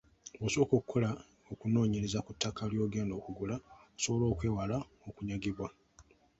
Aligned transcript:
Bw'osooka 0.39 0.73
okukola 0.75 1.09
okunoonyereza 1.51 2.19
ku 2.25 2.31
ttaka 2.35 2.61
ly'ogenda 2.71 3.13
okugula, 3.19 3.55
osobola 3.97 4.25
okwewala 4.33 4.77
okunyagibwa. 5.09 5.67